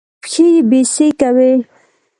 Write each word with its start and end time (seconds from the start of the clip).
پښې 0.23 0.45
يې 0.53 0.61
بېسېکه 0.69 1.29
وې. 1.35 1.51